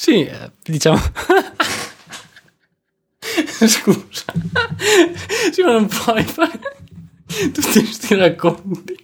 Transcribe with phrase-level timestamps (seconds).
[0.00, 0.96] Sì, eh, diciamo...
[3.66, 4.32] Scusa.
[5.50, 6.60] Sì, ma non puoi fare
[7.26, 8.96] tutti questi racconti.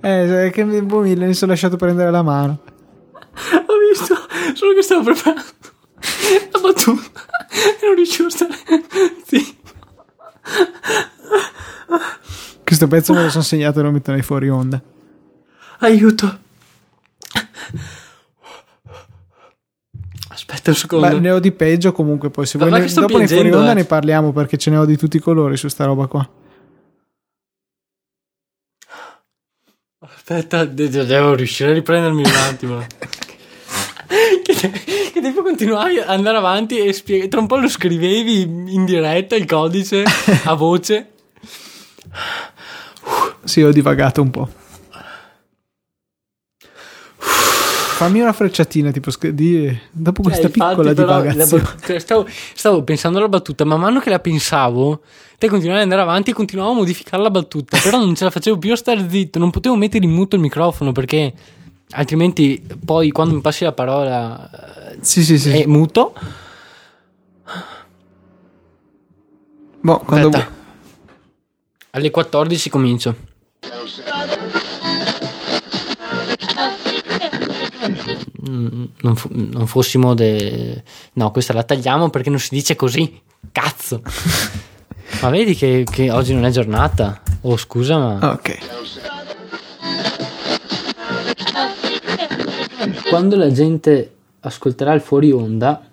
[0.00, 2.62] Eh, è che mi, boh, mi sono lasciato prendere la mano.
[3.66, 4.16] Ho visto,
[4.54, 5.44] solo che stavo preparando
[6.52, 8.54] la battuta e non riuscivo a stare
[9.26, 9.72] zitto.
[12.64, 14.82] Questo pezzo me lo sono segnato e lo metto nei fuori onda.
[15.80, 16.48] Aiuto.
[20.60, 21.06] Aspetta un secondo.
[21.06, 23.70] Ma ne ho di peggio comunque poi se Ma vuoi ne- dopo nei fuori onda
[23.70, 23.74] eh.
[23.74, 26.28] ne parliamo perché ce ne ho di tutti i colori su sta roba qua.
[30.00, 32.86] Aspetta, de- de- devo riuscire a riprendermi un attimo.
[34.42, 34.70] che,
[35.12, 37.28] che tipo continuavi ad andare avanti e spieghi.
[37.28, 40.04] Tra un po' lo scrivevi in diretta il codice
[40.44, 41.10] a voce.
[43.44, 44.48] Sì, ho divagato un po'.
[48.00, 51.62] Fammi una frecciatina tipo di, dopo questa Eh, piccola però, la divagazione.
[51.62, 55.02] bat- cioè, stavo, stavo pensando alla battuta, man mano che la pensavo,
[55.36, 57.78] te continuavi ad andare avanti e continuavo a modificare la battuta.
[57.78, 60.40] Però non ce la facevo più a stare zitto, non potevo mettere in muto il
[60.40, 61.30] microfono perché
[61.90, 65.50] altrimenti poi quando mi passi la parola eh, Sì, sì, sì.
[65.60, 66.14] è muto.
[69.82, 70.46] Boh, quando.
[71.90, 73.14] Alle 14 comincio.
[78.42, 80.82] Non, fu- non fossimo de...
[81.14, 83.20] No, questa la tagliamo perché non si dice così.
[83.52, 84.02] Cazzo.
[85.20, 87.20] ma vedi che, che oggi non è giornata?
[87.42, 88.32] Oh, scusa, ma...
[88.32, 88.58] Ok.
[93.08, 95.84] Quando la gente ascolterà il fuori onda,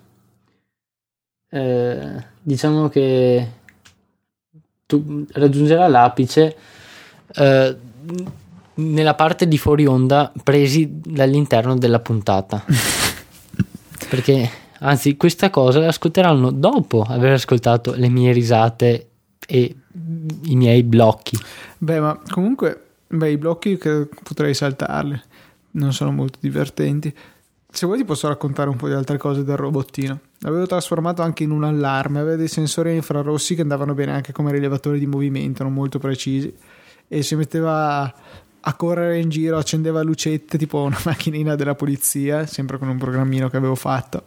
[1.50, 3.52] eh, diciamo che
[4.86, 6.56] tu raggiungerà l'apice
[7.34, 7.76] eh,
[8.78, 12.64] nella parte di fuori onda presi dall'interno della puntata.
[14.08, 19.08] Perché, anzi, questa cosa la ascolteranno dopo aver ascoltato le mie risate
[19.46, 19.76] e
[20.44, 21.38] i miei blocchi.
[21.78, 23.78] Beh, ma comunque, beh, i blocchi
[24.22, 25.20] potrei saltarli.
[25.72, 27.14] Non sono molto divertenti.
[27.70, 30.20] Se vuoi ti posso raccontare un po' di altre cose del robottino.
[30.40, 34.52] L'avevo trasformato anche in un allarme, aveva dei sensori infrarossi che andavano bene anche come
[34.52, 36.52] rilevatori di movimento, non molto precisi.
[37.06, 38.12] E si metteva
[38.60, 43.48] a correre in giro, accendeva lucette tipo una macchinina della polizia, sempre con un programmino
[43.48, 44.26] che avevo fatto.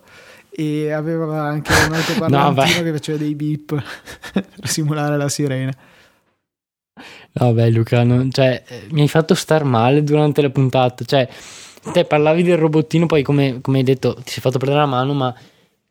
[0.50, 2.84] E aveva anche un altoparlantino vai.
[2.84, 3.81] che faceva dei beep
[4.34, 5.74] per simulare la sirena.
[7.34, 11.06] No, beh, Luca, non- cioè, eh, mi hai fatto star male durante la puntata.
[11.06, 11.28] Cioè,
[11.94, 15.13] te parlavi del robottino, poi, come, come hai detto, ti sei fatto prendere la mano,
[15.13, 15.34] ma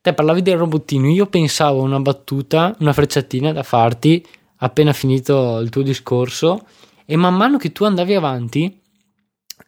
[0.01, 1.09] te parlavi del robottino.
[1.09, 4.25] Io pensavo a una battuta, una frecciatina da farti
[4.63, 6.67] appena finito il tuo discorso,
[7.11, 8.81] e man mano che tu andavi avanti,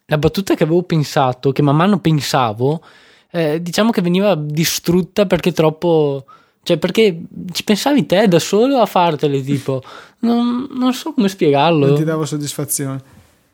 [0.05, 2.81] la battuta che avevo pensato, che man mano pensavo,
[3.29, 6.23] eh, diciamo che veniva distrutta perché troppo.
[6.63, 9.83] Cioè, perché ci pensavi te da solo a fartele, tipo.
[10.19, 11.87] Non, non so come spiegarlo.
[11.87, 13.01] Non ti davo soddisfazione.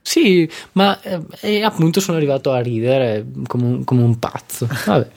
[0.02, 4.68] Sì, ma eh, e appunto sono arrivato a ridere come un, come un pazzo.
[4.86, 5.08] Vabbè.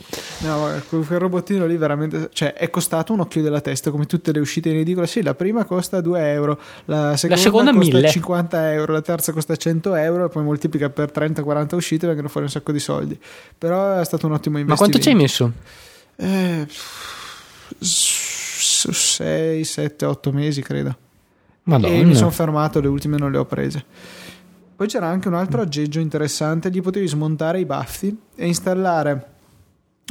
[0.40, 4.40] No, quel robottino lì veramente, cioè è costato un occhio della testa come tutte le
[4.40, 5.06] uscite in edicola.
[5.06, 8.10] Sì, la prima costa 2 euro, la seconda, seconda costa 1000.
[8.10, 12.46] 50 euro, la terza costa 100 euro e poi moltiplica per 30-40 uscite vengono fuori
[12.46, 13.18] un sacco di soldi.
[13.56, 14.98] Però è stato un ottimo Ma investimento.
[14.98, 15.52] quanto ci hai messo?
[16.16, 16.66] Eh,
[17.80, 20.96] 6, 7, 8 mesi credo.
[21.64, 21.94] Madonna.
[21.94, 23.84] E mi sono fermato, le ultime non le ho prese.
[24.82, 29.26] Poi c'era anche un altro aggeggio interessante, gli potevi smontare i baffi e installare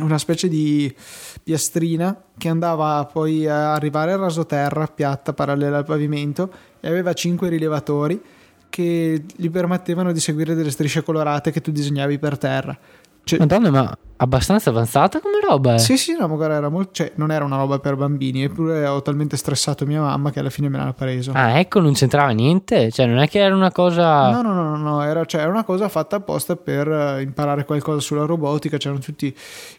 [0.01, 0.95] una specie di
[1.43, 6.49] piastrina che andava poi a arrivare a rasoterra piatta parallela al pavimento
[6.79, 8.21] e aveva 5 rilevatori
[8.69, 12.79] che gli permettevano di seguire delle strisce colorate che tu disegnavi per terra.
[13.23, 15.75] Cioè, Madonna, ma abbastanza avanzata come roba.
[15.75, 15.79] eh.
[15.79, 18.85] sì, sì, no, ma guarda, era molto, cioè, non era una roba per bambini, eppure
[18.85, 21.31] ho talmente stressato mia mamma che alla fine me l'ha preso.
[21.33, 22.91] Ah, ecco, non c'entrava niente.
[22.91, 24.29] Cioè, non è che era una cosa.
[24.31, 27.63] No, no, no, no, no, era, cioè, era una cosa fatta apposta per eh, imparare
[27.65, 28.77] qualcosa sulla robotica.
[28.77, 29.33] C'erano tutti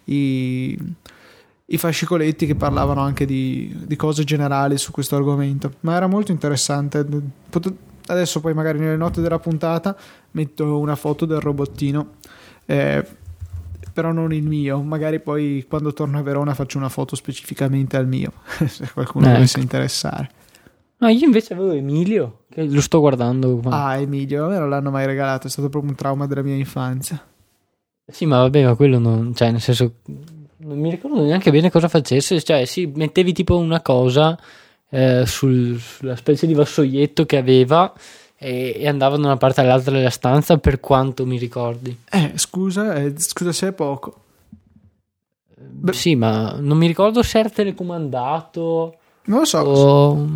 [0.05, 0.79] i,
[1.67, 5.73] i fascicoletti che parlavano anche di, di cose generali su questo argomento.
[5.81, 7.05] Ma era molto interessante.
[7.51, 7.75] Pot-
[8.07, 9.95] Adesso poi magari nelle note della puntata
[10.33, 12.15] metto una foto del robottino.
[12.67, 13.05] eh,
[13.93, 18.07] però non il mio, magari poi quando torno a Verona faccio una foto specificamente al
[18.07, 18.33] mio,
[18.67, 19.35] se qualcuno Ecco.
[19.35, 20.31] dovesse interessare.
[20.99, 23.57] No, io invece avevo Emilio, che lo sto guardando.
[23.57, 23.87] qua.
[23.87, 26.55] Ah, Emilio, a me non l'hanno mai regalato, è stato proprio un trauma della mia
[26.55, 27.21] infanzia.
[28.07, 29.35] Sì, ma vabbè, ma quello non.
[29.35, 29.95] Cioè, nel senso.
[30.59, 32.41] Non mi ricordo neanche bene cosa facesse.
[32.41, 34.39] Cioè, sì, mettevi tipo una cosa
[34.91, 37.93] eh, sul- sulla specie di vassoietto che aveva
[38.43, 41.97] e, e andava da una parte all'altra della stanza, per quanto mi ricordi.
[42.11, 44.17] Eh, scusa, eh, scusa se è poco.
[45.55, 45.93] Beh.
[45.93, 49.59] sì, ma non mi ricordo se era telecomandato Non lo so.
[49.59, 50.29] o...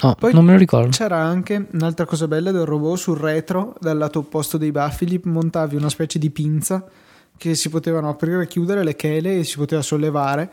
[0.00, 0.90] No, Poi non me lo ricordo.
[0.90, 5.20] C'era anche un'altra cosa bella del robot sul retro, dal lato opposto dei baffi, gli
[5.24, 6.84] montavi una specie di pinza
[7.36, 10.50] che si potevano aprire e chiudere le chele e si poteva sollevare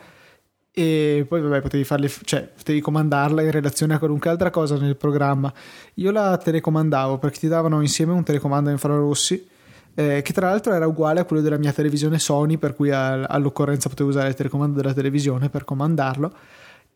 [0.78, 4.94] e poi vabbè potevi farle, cioè potevi comandarla in relazione a qualunque altra cosa nel
[4.94, 5.50] programma.
[5.94, 9.48] Io la telecomandavo perché ti davano insieme un telecomando a infrarossi
[9.94, 13.22] eh, che tra l'altro era uguale a quello della mia televisione Sony per cui a-
[13.22, 16.30] all'occorrenza potevo usare il telecomando della televisione per comandarlo.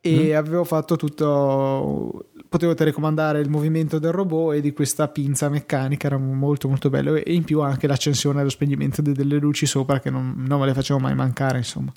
[0.03, 6.07] E avevo fatto tutto potevo telecomandare il movimento del robot e di questa pinza meccanica
[6.07, 7.15] era molto molto bello.
[7.15, 10.61] E in più anche l'accensione e lo spegnimento de- delle luci sopra che non, non
[10.61, 11.91] me le facevo mai mancare insomma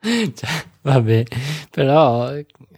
[0.34, 0.50] Cioè,
[0.82, 1.22] vabbè,
[1.70, 2.32] però,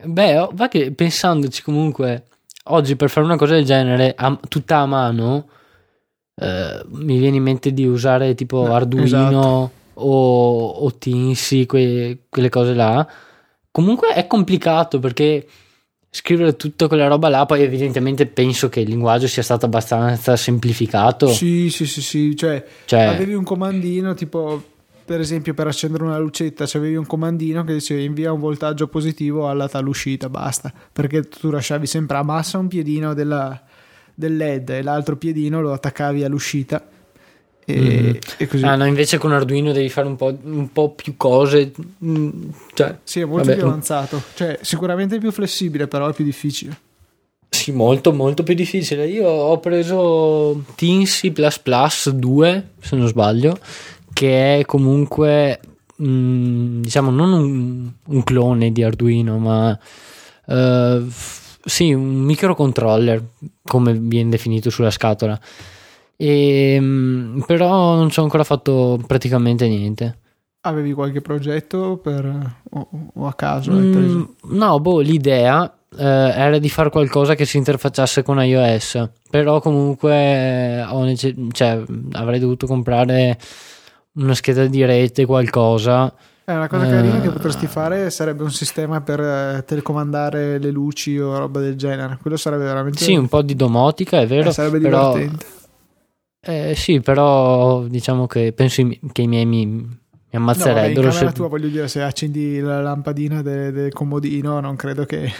[0.04, 2.24] beh, va che pensandoci comunque,
[2.64, 5.48] oggi per fare una cosa del genere, a- tutta a mano,
[6.36, 9.70] eh, mi viene in mente di usare tipo Beh, Arduino esatto.
[9.94, 13.06] o, o Teensy, que- quelle cose là.
[13.70, 15.46] Comunque è complicato perché
[16.12, 21.28] scrivere tutta quella roba là, poi evidentemente penso che il linguaggio sia stato abbastanza semplificato.
[21.28, 24.60] sì sì sì sì cioè Cioè, avevi un comandino tipo
[25.04, 29.48] per esempio per accendere una lucetta c'avevi un comandino che diceva invia un voltaggio positivo
[29.48, 33.60] alla tal uscita basta perché tu lasciavi sempre a massa un piedino della-
[34.14, 36.86] del led e l'altro piedino lo attaccavi all'uscita
[37.64, 38.18] e, Mhm.
[38.38, 41.72] e così ah, no, invece con Arduino devi fare un po', un po' più cose.
[42.04, 42.30] mm,
[42.74, 43.56] Cioè, sì è molto Vabbè.
[43.58, 46.76] più avanzato cioè sicuramente più flessibile però è più difficile
[47.52, 49.08] Sì, molto molto più difficile.
[49.08, 51.32] Io ho preso Teensy
[52.14, 53.58] 2, se non sbaglio,
[54.12, 55.60] che è comunque
[56.02, 59.78] mm, diciamo non un, un clone di Arduino, ma
[61.08, 63.22] f- sì, un microcontroller,
[63.64, 65.38] come viene definito sulla scatola.
[66.16, 70.18] E, mm, però non ci ho ancora fatto praticamente niente.
[70.62, 76.68] avevi qualche progetto per o, o a caso Mm, no, boh, l'idea eh, era di
[76.68, 81.82] fare qualcosa che si interfacciasse con iOS, però comunque eh, ho nece- cioè,
[82.12, 83.38] avrei dovuto comprare
[84.20, 86.12] una scheda di rete, qualcosa.
[86.44, 86.90] Eh, una cosa Eh.
[86.90, 91.76] carina che potresti fare sarebbe un sistema per eh, telecomandare le luci o roba del
[91.76, 92.18] genere.
[92.20, 92.98] Quello sarebbe veramente.
[93.04, 94.48] Sì, un po' di domotica, è vero.
[94.48, 95.46] eh, sarebbe però, divertente.
[96.40, 98.82] eh, sì, però diciamo che penso
[99.12, 101.08] che i miei mi, mi No, vabbè, in ammazzerebbero.
[101.08, 105.30] camera se- tua voglio dire, se accendi la lampadina de- del comodino, non credo che.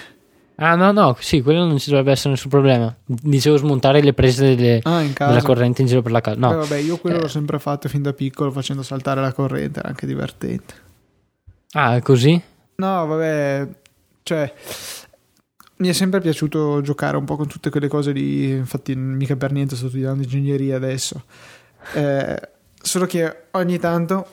[0.63, 2.95] Ah, no, no, sì, quello non ci dovrebbe essere nessun problema.
[3.07, 6.39] Dicevo smontare le prese delle- Ah, della corrente in giro per la casa.
[6.39, 7.21] No, Beh, vabbè, io quello Eh.
[7.23, 10.75] l'ho sempre fatto fin da piccolo, facendo saltare la corrente, era anche divertente.
[11.73, 12.41] ah, è così?
[12.77, 13.69] No, vabbè,
[14.23, 14.53] cioè
[15.77, 19.53] mi è sempre piaciuto giocare un po' con tutte quelle cose lì, infatti mica per
[19.53, 21.23] niente sto studiando ingegneria adesso.
[21.95, 22.39] Eh,
[22.83, 24.27] solo che ogni tanto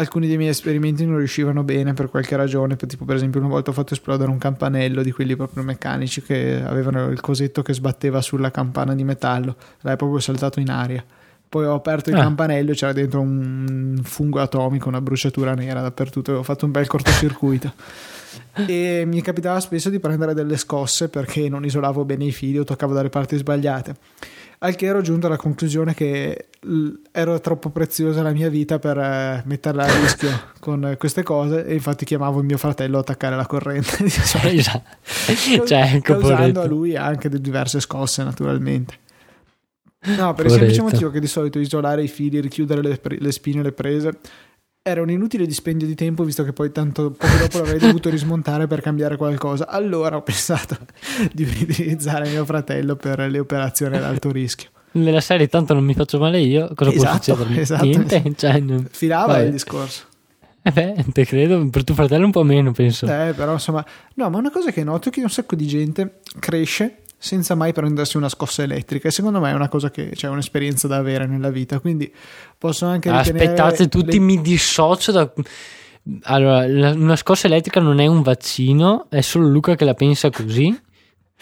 [0.00, 3.48] alcuni dei miei esperimenti non riuscivano bene per qualche ragione, per- tipo per esempio una
[3.48, 7.72] volta ho fatto esplodere un campanello di quelli proprio meccanici che avevano il cosetto che
[7.72, 11.04] sbatteva sulla campana di metallo, l'hai proprio saltato in aria.
[11.48, 12.20] Poi ho aperto il Ah.
[12.22, 16.32] campanello e c'era dentro un fungo atomico, una bruciatura nera dappertutto.
[16.34, 17.72] Ho fatto un bel cortocircuito.
[18.66, 22.64] e mi capitava spesso di prendere delle scosse perché non isolavo bene i fili o
[22.64, 23.96] toccavo dalle parti sbagliate.
[24.62, 26.48] Al che ero giunto alla conclusione che
[27.12, 30.28] ero troppo preziosa la mia vita per eh, metterla a rischio
[30.60, 34.04] con queste cose e infatti chiamavo il mio fratello a attaccare la corrente.
[34.04, 35.66] Esatto.
[35.66, 38.98] cioè, ecco, causando a lui anche diverse scosse naturalmente.
[40.02, 43.32] No, per il semplice motivo che di solito isolare i fili, richiudere le, pre- le
[43.32, 44.18] spine e le prese
[44.82, 48.66] era un inutile dispendio di tempo visto che poi tanto poco dopo l'avrei dovuto rismontare
[48.66, 49.68] per cambiare qualcosa.
[49.68, 50.76] Allora ho pensato
[51.32, 54.70] di utilizzare mio fratello per le operazioni ad alto rischio.
[54.92, 57.58] Nella serie tanto non mi faccio male io, cosa può Esatto, succedermi?
[57.58, 57.84] esatto.
[57.84, 59.44] Niente, cioè, non- Filava Vabbè.
[59.44, 60.04] il discorso.
[60.62, 63.06] Eh beh, te credo, per tuo fratello un po' meno penso.
[63.06, 63.84] Eh, però insomma,
[64.14, 67.74] no, ma una cosa che noto è che un sacco di gente cresce senza mai
[67.74, 71.26] prendersi una scossa elettrica e secondo me è una cosa che c'è un'esperienza da avere
[71.26, 72.10] nella vita, quindi
[72.56, 75.30] posso anche Aspettate tutti, le- mi dissocio da...
[76.22, 80.30] Allora, la- una scossa elettrica non è un vaccino, è solo Luca che la pensa
[80.30, 80.74] così.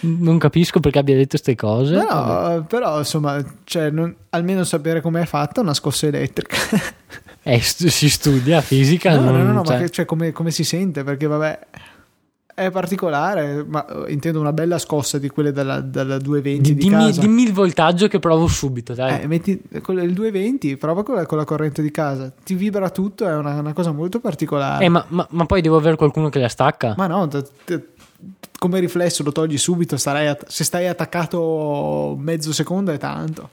[0.00, 1.94] Non capisco perché abbia detto queste cose.
[1.94, 6.56] No, però insomma, cioè, non- almeno sapere com'è fatta una scossa elettrica.
[7.44, 9.14] Eh, si studia fisica.
[9.16, 11.02] no, no, no, no, cioè- ma che- cioè, come, come si sente?
[11.02, 11.58] Perché vabbè,
[12.58, 17.06] è particolare, ma eh, intendo una bella scossa di quelle dalla, dalla 220 di, dimmi,
[17.06, 17.20] casa.
[17.20, 19.22] dimmi il voltaggio che provo subito, dai.
[19.22, 22.90] Eh, metti con il 220, prova con la, con la corrente di casa, ti vibra
[22.90, 24.84] tutto, è una, una cosa molto particolare.
[24.84, 26.94] Eh, ma, ma- ma poi devo avere qualcuno che la stacca.
[26.96, 27.82] Ma no, t- t-
[28.58, 33.50] come riflesso lo togli subito, att- se stai attaccato mezzo secondo è tanto.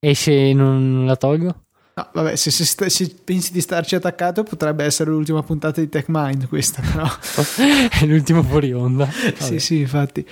[0.00, 1.54] E se non la tolgo?
[1.98, 5.88] No, vabbè, se, se, sta- se pensi di starci attaccato potrebbe essere l'ultima puntata di
[5.88, 7.04] TechMind questa, però.
[7.90, 9.08] È l'ultimo fuori onda.
[9.10, 10.24] sì, sì, infatti.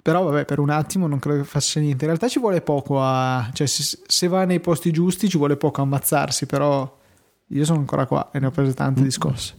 [0.00, 2.04] Però vabbè, per un attimo non credo che faccia niente.
[2.04, 3.50] In realtà ci vuole poco a...
[3.52, 6.98] Cioè, se, se va nei posti giusti ci vuole poco a ammazzarsi, però
[7.48, 9.54] io sono ancora qua e ne ho prese tante di scosse.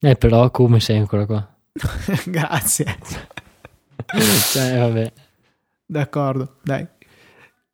[0.00, 1.56] Eh, però come sei ancora qua?
[2.26, 2.98] Grazie.
[4.50, 5.12] cioè, vabbè.
[5.86, 6.84] D'accordo, dai.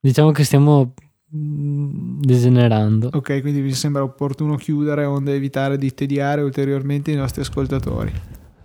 [0.00, 1.03] Diciamo che stiamo mm,
[1.36, 3.10] degenerando.
[3.12, 8.12] Ok, quindi mi sembra opportuno chiudere onde evitare di tediare ulteriormente i nostri ascoltatori.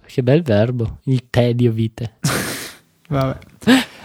[0.05, 2.17] Che bel verbo, il tedio vite.
[3.09, 3.37] Vabbè.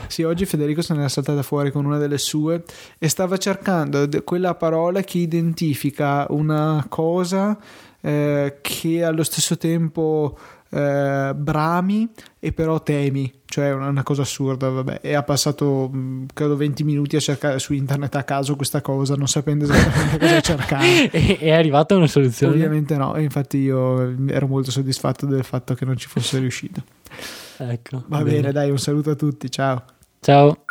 [0.07, 2.63] Sì, oggi Federico se ne è saltata fuori con una delle sue
[2.99, 7.59] e stava cercando quella parola che identifica una cosa
[8.01, 10.39] eh, che allo stesso tempo
[10.71, 14.99] eh, brami e però temi, cioè una, una cosa assurda, vabbè.
[15.01, 19.15] E ha passato mh, credo 20 minuti a cercare su internet a caso questa cosa,
[19.15, 21.09] non sapendo esattamente cosa cercare.
[21.15, 22.53] E- È arrivata una soluzione?
[22.53, 26.83] Ovviamente no, e infatti io ero molto soddisfatto del fatto che non ci fosse riuscito.
[27.59, 28.03] Ecco.
[28.09, 29.85] Va bene, dai, un saluto a tutti, ciao.
[30.19, 30.64] Ciao.